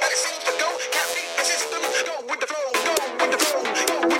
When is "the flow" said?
2.40-2.68, 3.32-3.62, 4.10-4.19